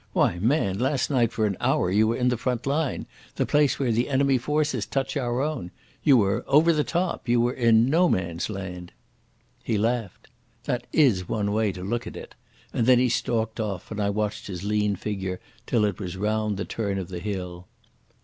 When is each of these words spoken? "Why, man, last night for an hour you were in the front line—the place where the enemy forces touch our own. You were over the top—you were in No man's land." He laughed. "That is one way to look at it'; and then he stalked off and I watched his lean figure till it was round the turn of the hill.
"Why, 0.13 0.39
man, 0.39 0.79
last 0.79 1.11
night 1.11 1.31
for 1.31 1.45
an 1.45 1.55
hour 1.61 1.91
you 1.91 2.07
were 2.07 2.15
in 2.15 2.29
the 2.29 2.35
front 2.37 2.65
line—the 2.65 3.45
place 3.45 3.77
where 3.77 3.91
the 3.91 4.09
enemy 4.09 4.39
forces 4.39 4.87
touch 4.87 5.15
our 5.15 5.41
own. 5.43 5.69
You 6.01 6.17
were 6.17 6.43
over 6.47 6.73
the 6.73 6.83
top—you 6.83 7.39
were 7.39 7.53
in 7.53 7.85
No 7.87 8.09
man's 8.09 8.49
land." 8.49 8.93
He 9.61 9.77
laughed. 9.77 10.27
"That 10.63 10.87
is 10.91 11.29
one 11.29 11.51
way 11.51 11.71
to 11.73 11.83
look 11.83 12.07
at 12.07 12.17
it'; 12.17 12.33
and 12.73 12.87
then 12.87 12.97
he 12.97 13.09
stalked 13.09 13.59
off 13.59 13.91
and 13.91 14.01
I 14.01 14.09
watched 14.09 14.47
his 14.47 14.63
lean 14.63 14.95
figure 14.95 15.39
till 15.67 15.85
it 15.85 15.99
was 15.99 16.17
round 16.17 16.57
the 16.57 16.65
turn 16.65 16.97
of 16.97 17.09
the 17.09 17.19
hill. 17.19 17.67